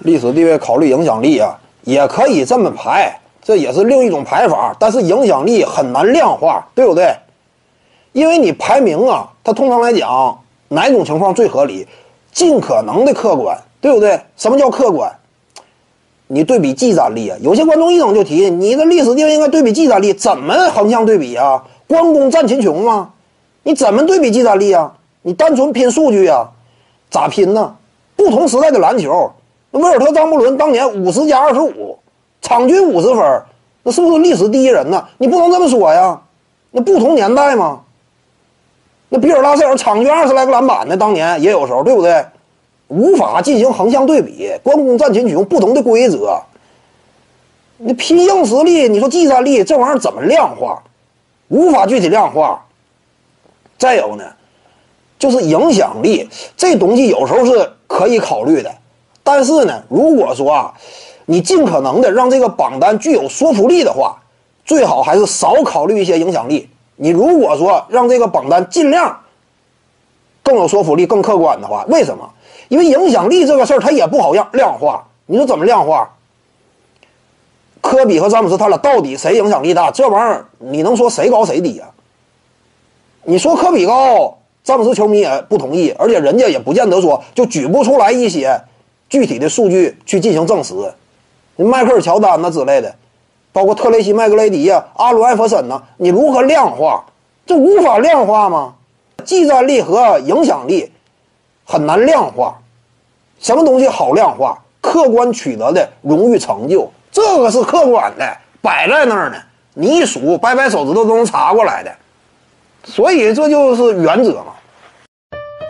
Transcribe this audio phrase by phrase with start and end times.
[0.00, 4.74] 历史地位考虑影响力啊，也可以这么排，这也是另一种排法。
[4.78, 7.14] 但是影响力很难量化，对不对？
[8.12, 10.38] 因为你排名啊，它通常来讲，
[10.68, 11.86] 哪种情况最合理？
[12.32, 14.20] 尽可能的客观，对不对？
[14.36, 15.10] 什么叫客观？
[16.26, 21.62] 你对比技战力啊，有些观众一整就提，你的历史地位应该对比技战力，怎么横向对比啊？
[21.86, 23.10] 关公战秦琼吗？
[23.62, 24.92] 你怎么对比技战力啊？
[25.22, 26.48] 你单纯拼数据啊？
[27.10, 27.76] 咋拼呢？
[28.16, 29.30] 不同时代的篮球，
[29.74, 31.98] 那威尔特张伯伦当年五十加二十五，
[32.40, 33.42] 场均五十分，
[33.82, 35.04] 那是不是历史第一人呢？
[35.18, 36.20] 你不能这么说呀，
[36.70, 37.80] 那不同年代嘛？
[39.08, 42.24] 那比尔拉塞尔场均二十来个篮板呢，当年也有时候，对不对？
[42.86, 44.52] 无法进行横向对比。
[44.62, 46.40] 关公战秦琼，不同的规则。
[47.78, 50.80] 你拼硬实力，你说技战力这玩意儿怎么量化？
[51.48, 52.64] 无法具体量化。
[53.76, 54.24] 再有呢，
[55.18, 58.72] 就是影响力这东西有时候是可以考虑的，
[59.24, 60.74] 但是呢，如果说啊，
[61.24, 64.22] 你尽可能的让这个榜单具有说服力的话，
[64.64, 66.68] 最好还是少考虑一些影响力。
[66.96, 69.18] 你如果说让这个榜单尽量
[70.42, 72.30] 更有说服力、更客观的话，为什么？
[72.68, 75.04] 因为影响力这个事儿它也不好量量化。
[75.26, 76.10] 你说怎么量化？
[77.80, 79.90] 科比和詹姆斯他俩到底谁影响力大？
[79.90, 81.88] 这玩意儿你能说谁高谁低啊？
[83.24, 88.58] 你说科比高，詹姆斯球迷也不同意，而且人家也不见得说就举不出来一些
[89.08, 90.74] 具体的数据去进行证实。
[91.56, 92.94] 迈克尔乔丹呐之类的。
[93.52, 97.04] 包括特雷西·麦格雷迪呀、阿伦·艾弗森呐，你如何量化？
[97.46, 98.74] 这无法量化吗？
[99.24, 100.90] 技战力和影响力
[101.64, 102.58] 很难量化。
[103.38, 104.58] 什么东西好量化？
[104.80, 109.36] 客观取得的荣誉成就，这个是客观的，摆在那儿呢。
[109.74, 111.94] 你一数，掰掰手指头都能查过来的。
[112.82, 114.46] 所以这就是原则嘛。